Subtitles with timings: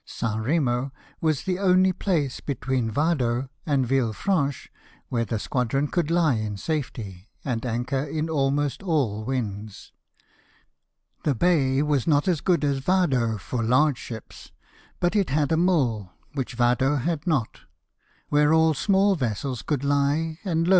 [0.03, 0.43] St.
[0.47, 0.89] Eemo
[1.21, 4.67] was the only place between Yado and Ville Franche
[5.11, 9.91] ^vhere the squadron could he in safety, and anchor in almost all winds.
[11.23, 14.51] The bay was not as good as Vado for large ships;
[14.99, 17.59] but it had a mole, which Vado had not,
[18.29, 20.69] where all small vessels could he, and loa.